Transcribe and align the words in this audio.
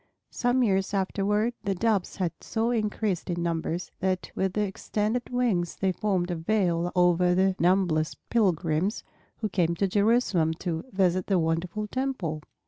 Some 0.31 0.63
years 0.63 0.95
afterward 0.95 1.53
the 1.63 1.75
Doves 1.75 2.15
had 2.15 2.31
so 2.41 2.71
increased 2.71 3.29
in 3.29 3.43
numbers 3.43 3.91
that 3.99 4.31
with 4.33 4.53
their 4.53 4.65
extended 4.65 5.29
wings 5.29 5.75
they 5.75 5.91
formed 5.91 6.31
a 6.31 6.35
veil 6.35 6.91
over 6.95 7.35
the 7.35 7.55
numberless 7.59 8.15
pilgrims 8.31 9.03
who 9.41 9.47
came 9.49 9.75
to 9.75 9.87
Jerusalem 9.87 10.55
to 10.55 10.85
visit 10.91 11.27
the 11.27 11.37
wonderful 11.37 11.85
Temple. 11.85 12.41